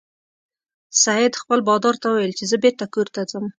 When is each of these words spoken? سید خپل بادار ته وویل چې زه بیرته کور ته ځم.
سید 1.03 1.33
خپل 1.41 1.59
بادار 1.67 1.95
ته 2.01 2.07
وویل 2.09 2.33
چې 2.39 2.43
زه 2.51 2.55
بیرته 2.63 2.85
کور 2.93 3.07
ته 3.15 3.21
ځم. 3.31 3.45